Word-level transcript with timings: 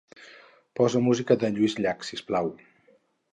Posa 0.79 1.01
música 1.07 1.37
de 1.43 1.51
Lluís 1.59 1.77
Llach, 1.83 2.07
si 2.09 2.19
us 2.21 2.25
plau. 2.31 2.51